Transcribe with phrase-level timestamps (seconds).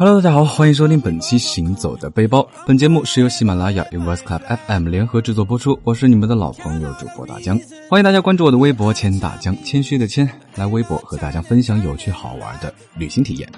[0.00, 2.38] Hello，大家好，欢迎收听本期《行走的背包》。
[2.64, 5.76] 本节目是由喜马拉雅、与 Voice Club FM 联合制作播出。
[5.82, 7.58] 我是你们的老朋友主播大江，
[7.90, 13.48] 欢迎大家关注我的微博“谦大江”，谦虚的谦，来微博和大家分享有趣好玩的旅行体验。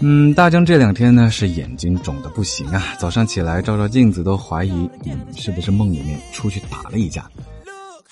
[0.00, 7.30] 嗯，大江这两天呢是眼睛肿的不行啊，早上起来照照镜子都怀疑，嗯，是不是梦里面出去打了一架？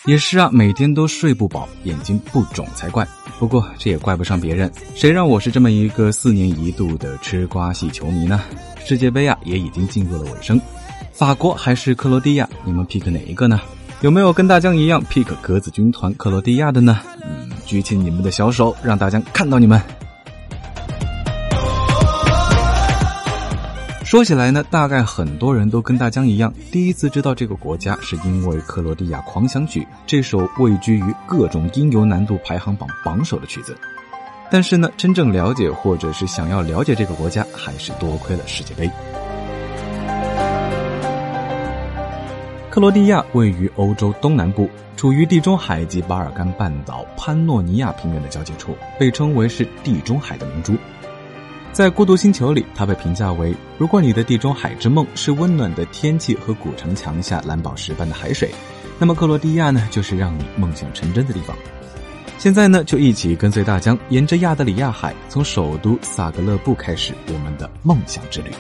[0.07, 3.09] 也是啊，每天都睡不饱，眼睛不肿才怪。
[3.39, 8.43] 不过这也怪不上别人，谁让我是这么一个四年一度的吃瓜系球迷呢？
[8.85, 10.61] 世界杯啊也已经进入了尾声，
[11.11, 13.59] 法国还是克罗地亚，你们 pick 哪一个呢？
[14.03, 17.01] 有没有跟大江一样 pick 格子军团克罗地亚的呢？
[17.23, 19.81] 嗯，举起你们的小手，让大江看到你们。
[24.15, 33.77] 说起来呢，大概很多人都跟大江一样，第一次知道这个国家是因为《克罗地亚狂想曲》这首位居于各种音游难度排行榜榜首的曲子。
[34.53, 38.89] 但是呢，真正了解或者是想要了解这个国家，还是多亏了世界杯。
[42.71, 50.75] 克罗地亚位于欧洲东南部，处于地中海及巴尔干半岛潘诺尼亚平原的交界处，被称为是地中海的明珠。
[51.75, 58.49] 在《孤独星球》里，它被评价为：如果你的地中海之梦是温暖的天气和古城墙下蓝宝石般的海水，
[58.97, 61.57] 那么克罗地亚呢，就是让你梦想成真的地方。
[62.39, 68.53] 现在呢，就一起跟随大江，沿着亚得里亚海，从首都萨格勒布开始我们的梦想之旅。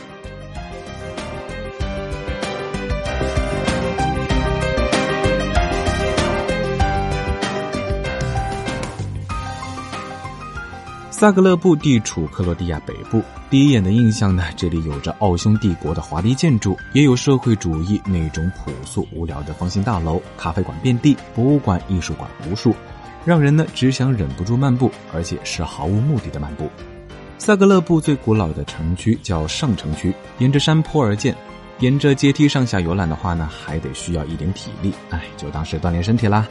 [11.25, 22.77] 萨格勒布地处克罗地亚北部，第一眼的印象呢，这里有着奥匈帝国的华丽建筑，也有社会主义那种朴素无聊的方形大楼，咖啡馆遍地，博物馆、艺术馆无数，
[23.25, 26.68] 让人呢只想忍不住漫步，而且是毫无目的的漫步。
[27.39, 31.34] 萨格勒布最古老的城区叫上城区，沿着山坡而建，
[31.79, 36.46] 沿着阶梯上下游览的话呢，还得需要一点体力，哎，就当是锻炼身体啦。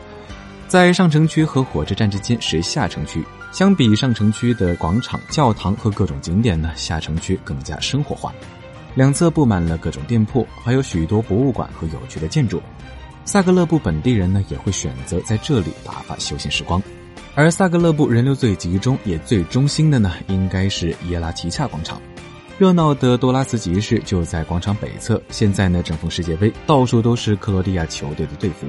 [0.73, 3.23] 在上城区和火车站之间是下城区。
[3.51, 8.33] 相比上城区的广场、教堂和各种景点呢，下城区更加生活化。
[8.95, 12.59] 两侧布满了各种店铺，还有许多博物馆和有趣的建筑。
[13.23, 16.81] 萨格勒布本地人呢，也会选择在这里打发休闲时光。
[17.35, 22.01] 而萨格勒布人流最集中也最中心的呢，应该是耶拉齐恰广场。
[22.57, 25.21] 热闹的多拉茨集市就在广场北侧。
[25.29, 28.65] 现在呢，正逢世界杯，到处都是克罗地亚球队的队服。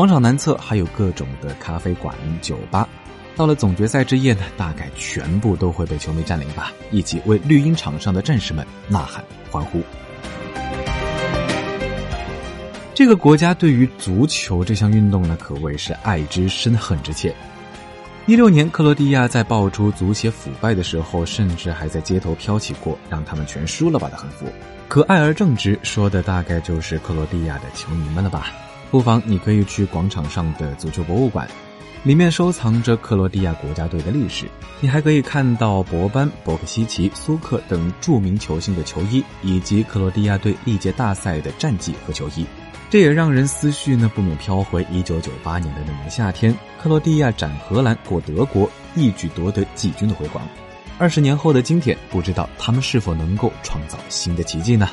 [0.00, 2.88] 广场南侧还有各种的咖啡馆、酒吧。
[3.36, 9.82] 到了总决赛之夜呢，大概全部都会被球迷占领吧，一起为绿茵场上的战士们呐喊欢呼。
[12.94, 17.36] 这个国家对于足球这项运动呢，可谓是爱之深恨之切。
[18.24, 24.46] 一六年，克罗地亚在爆出足协腐败的时候，甚至还在街头飘起过“让他们全输了吧”的横幅。
[24.88, 28.46] 可爱而正直，说的大概就是克罗地亚的球迷们了吧？
[28.90, 31.48] 不妨你可以去广场上的足球博物馆。
[32.02, 34.46] 里面收藏着克罗地亚国家队的历史，
[34.80, 42.46] 你还可以看到博班、博克西奇、苏克等著名球星的球衣，以及克罗地亚队历届大赛的战绩和球衣。
[42.88, 50.42] 这也让人思绪呢不免飘回一九九八年的那年夏天，克罗地亚斩荷兰过德国，一举夺得季军的辉煌。
[50.98, 54.88] 二十年后的今天，不知道他们是否能够创造新的奇迹呢？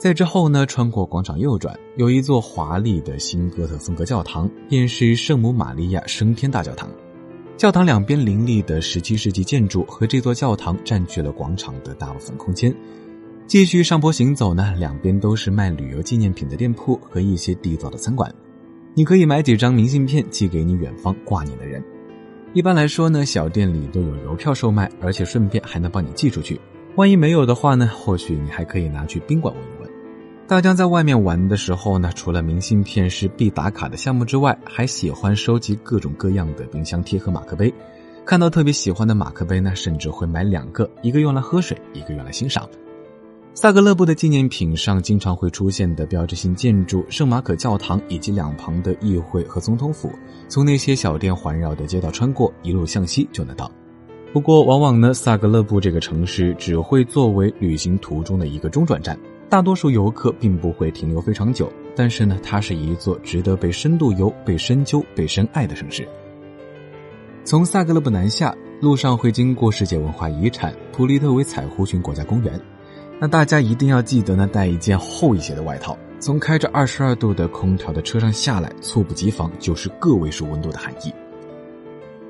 [0.00, 6.88] 在之后呢，穿过广场右转，有一座华丽的新哥特风格教堂，便是圣母玛利亚升天大教堂。
[7.58, 12.74] 教堂两边林立的17世纪建筑和这座教堂占据了广场的大部分空间。
[13.46, 18.34] 继续上坡行走呢，两边都是卖旅游纪念品的店铺和一些地道的餐馆，
[18.94, 21.84] 你可以买几张明信片寄给你远方挂念的人。
[22.54, 26.58] 一般来说呢，小店里都有邮票售卖，而且顺便还能帮你寄出去。
[26.96, 29.79] 万一没有的话呢，或许你还可以拿去宾馆问。
[30.50, 37.72] 大江在外面玩的时候呢，除了明信片是必打卡的项目之外，还喜欢收集各种各样的冰箱贴和马克杯。
[38.24, 42.68] 看到特别喜欢的马克杯呢，甚至会买两个，一个用来喝水，一个用来欣赏。
[43.54, 50.10] 萨格勒布的纪念品上经常会出现的标志性建筑圣马可教堂以及两旁的议会和总统府，
[50.48, 53.70] 从那些小店环绕的街道穿过，一路向西就能到。
[54.32, 59.16] 不过，往往呢，萨格勒布这个城市只会作为旅行途中的一个中转站。
[59.50, 66.06] 大多数游客并不会停留非常久，但是呢，它是一座值得被深度游、被深究、被深爱的城市。
[67.42, 72.60] 从萨格勒布南下，路上会经过世界文化遗产普利特维采湖群国家公园，
[73.18, 75.98] 那大家一定要记得呢，带一件厚一些的外套。
[76.20, 81.12] 从开着二十二度的空调的车上下来，猝不及防就是个位数温度的寒意。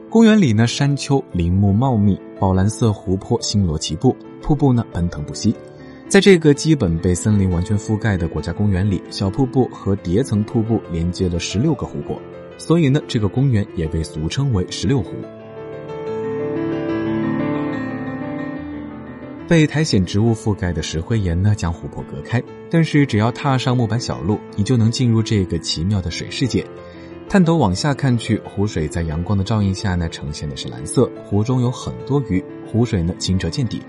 [0.08, 5.54] 公园里呢，山丘林木茂密，宝蓝色湖泊星罗棋布，瀑布呢奔腾不息。
[6.10, 12.20] 在这个基本被森林完全覆盖的国家公园里，小瀑布和叠层瀑布连接了十六个湖泊，
[12.58, 15.12] 所以呢，这个公园也被俗称为“十六湖”。
[19.46, 22.42] 被苔藓植物覆盖的石灰岩呢，将湖泊隔开。
[22.68, 26.66] 但是只要踏上木板小路，你就能进入这个奇妙的水世界。
[27.28, 31.08] 探头往下看去，湖水在阳光的照映下呢，呈现的是蓝色。
[31.24, 33.80] 湖中有很多鱼，湖水呢清澈见底。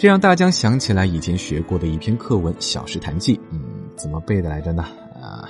[0.00, 3.60] 这让大江想起来以前学过的一篇课文《小石潭记》，嗯，
[3.96, 4.82] 怎么背的来着呢？
[5.20, 5.46] 啊，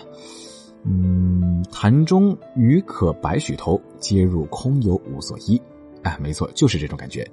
[0.85, 5.57] 嗯，潭中鱼可百许头，皆入空游无所依。
[6.03, 7.25] 啊，没错，就是这种感觉。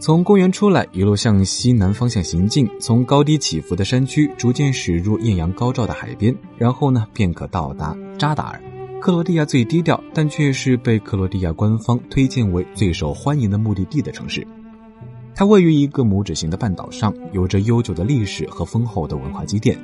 [0.00, 8.60] 从公园出来，一路向西南方向行进，从高低起伏的山区逐渐驶入艳阳高照的海边，然后呢，便可到达扎达尔。
[9.00, 14.46] 克罗地亚最低调，但却是被克罗地亚官方推荐为最受欢迎的目的地的城市。
[15.34, 19.78] 它位于一个拇指形的半岛上，有着悠久的历史和丰厚的文化积淀。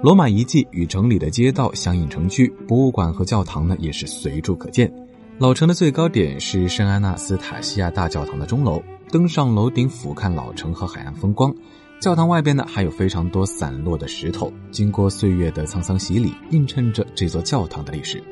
[0.00, 4.92] 罗马遗迹与城里的街道相映成趣，博物馆和教堂呢也是随处可见。
[5.38, 8.80] 老城的最高点是圣安纳斯塔西亚大教堂的钟楼，
[9.10, 11.52] 登上楼顶俯瞰老城和海岸风光。
[12.00, 18.22] 教堂外边呢，还有非常多散落的石头，经过岁月的沧桑洗礼，映衬着这座教堂的历史。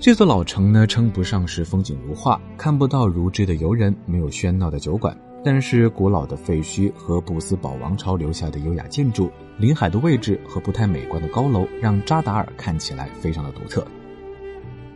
[0.00, 9.28] 这座老城呢，称不上是风景如画，看不到如织的游人，没有喧闹的酒馆，但是古老的废墟和布斯堡王朝留下的优雅建筑、
[9.58, 13.84] 临海的位置和不太美观的高楼，让扎达尔看起来非常的独特。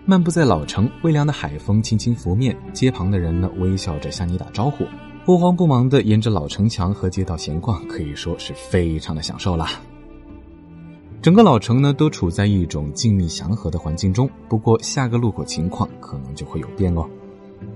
[0.06, 4.86] 漫步在老城，微凉的海风轻轻拂面，街旁的人呢微笑着向你打招呼，
[5.24, 9.80] 不慌不忙的沿着老城墙和街道闲逛，可以说是非常的享受啦。
[11.22, 14.28] 整个老城呢，都处在一种静谧祥和的环境中。
[14.48, 17.08] 不过下个路口情况可能就会有变哦。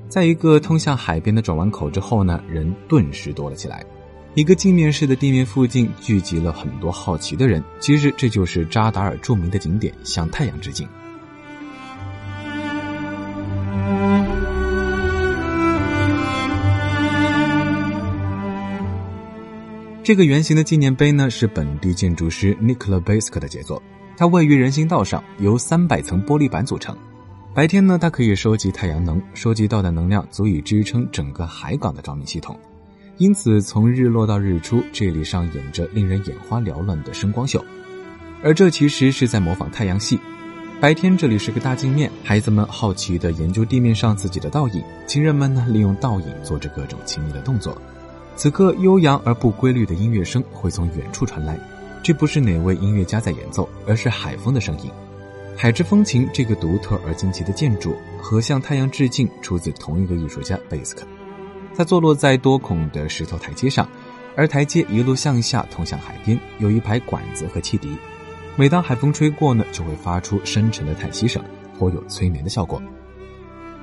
[0.09, 3.87] 在一个通向海边的转弯口之后呢，人顿时多了起来。
[4.35, 7.63] 一个镜面式的地面附近聚集了很多好奇的人。
[7.79, 10.89] 其实这就是扎达尔著名的景点——向太阳致敬。
[20.07, 23.83] 这个圆形的纪念碑呢，是本地建筑师 Nikola b a s k 的杰作。
[24.17, 26.97] 它位于人行道上，由三百层玻璃板组成。
[27.53, 32.57] 白天呢，它可以收集太阳能，收集到的能量足以支撑整个海港的照明系统。
[33.17, 37.61] 因此，从日落到日出，这里上演着令人眼花缭乱的声光秀。
[38.45, 40.21] 而这其实是在模仿太阳系。
[40.81, 47.77] 白天这里是个大镜面，孩子们好奇地研究地面上自己的倒影，情人们呢利用倒影做着各种亲密的动作。
[48.37, 51.59] 此刻，悠扬而不规律的音乐声会从远处传来，
[52.03, 54.91] 这不是哪位音乐家在演奏，而是海风的声音。
[55.57, 61.07] 海之风情这个独特而惊奇的建筑和向太阳致敬出自同一个艺术家贝斯克。
[61.75, 63.89] 它坐落在多孔的石头台阶上，
[64.37, 67.97] 而台阶一路向下通向海边，有一排管子和汽笛。
[68.55, 71.43] 每当海风吹过呢，就会发出深沉的叹息声，
[71.79, 72.83] 颇有催眠的效果。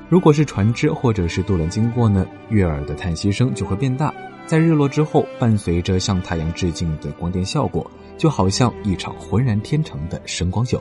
[0.10, 4.14] 如果是船只或者是渡轮经过呢，悦耳的叹息声就会变大。
[4.46, 10.80] 在日落之后，伴随着向太阳致敬的光电效果，就好像一场浑然天成的声光秀。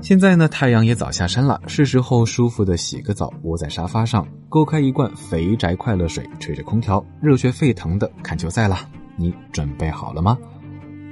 [0.00, 8.78] 现在呢，太阳也早下山了，是时候舒服的洗个澡，窝在沙发上，勾开一罐肥宅快乐水，吹着空调，热血沸腾的看球赛了。
[9.16, 10.38] 你准备好了吗？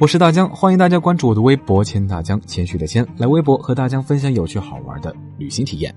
[0.03, 5.95] 我是大江，欢迎大家关注我的微博“千大江”，谦虚的谦，来微博和大江分享有趣好玩的旅行体验。